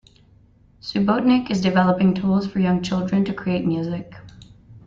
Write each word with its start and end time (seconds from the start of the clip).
Subotnick 0.81 1.51
is 1.51 1.61
developing 1.61 2.15
tools 2.15 2.47
for 2.47 2.57
young 2.59 2.81
children 2.81 3.23
to 3.23 3.35
create 3.35 3.67
music. 3.67 4.15